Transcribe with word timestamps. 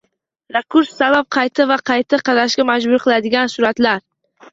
Rakurs 0.55 0.87
sabab 1.01 1.27
qayta 1.35 1.67
va 1.71 1.77
qayta 1.89 2.19
qarashga 2.29 2.65
majbur 2.71 3.05
qiladigan 3.05 3.53
suratlar 3.57 4.01